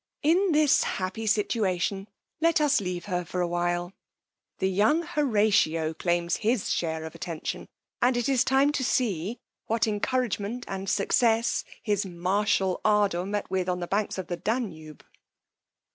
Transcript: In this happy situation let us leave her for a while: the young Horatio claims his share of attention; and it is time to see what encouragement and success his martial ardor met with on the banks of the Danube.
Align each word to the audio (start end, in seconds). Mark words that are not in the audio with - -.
In 0.23 0.51
this 0.51 0.81
happy 0.81 1.27
situation 1.27 2.07
let 2.39 2.59
us 2.59 2.81
leave 2.81 3.05
her 3.05 3.23
for 3.23 3.39
a 3.39 3.47
while: 3.47 3.93
the 4.57 4.67
young 4.67 5.03
Horatio 5.03 5.93
claims 5.93 6.37
his 6.37 6.71
share 6.73 7.03
of 7.03 7.13
attention; 7.13 7.67
and 8.01 8.17
it 8.17 8.27
is 8.27 8.43
time 8.43 8.71
to 8.71 8.83
see 8.83 9.37
what 9.67 9.85
encouragement 9.85 10.65
and 10.67 10.89
success 10.89 11.63
his 11.83 12.03
martial 12.03 12.81
ardor 12.83 13.27
met 13.27 13.51
with 13.51 13.69
on 13.69 13.79
the 13.79 13.85
banks 13.85 14.17
of 14.17 14.25
the 14.25 14.37
Danube. 14.37 15.05